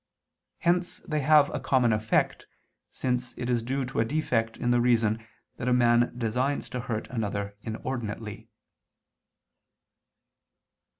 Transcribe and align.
Hence 0.57 0.97
they 1.01 1.19
have 1.19 1.53
a 1.53 1.59
common 1.59 1.93
effect, 1.93 2.47
since 2.91 3.35
it 3.37 3.51
is 3.51 3.61
due 3.61 3.85
to 3.85 3.99
a 3.99 4.03
defect 4.03 4.57
in 4.57 4.71
the 4.71 4.81
reason 4.81 5.23
that 5.57 5.67
a 5.67 5.73
man 5.73 6.11
designs 6.17 6.67
to 6.69 6.79
hurt 6.79 7.07
another 7.11 7.55
inordinately. 7.61 8.49